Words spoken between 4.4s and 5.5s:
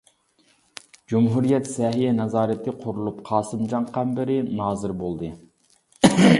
نازىر بولدى.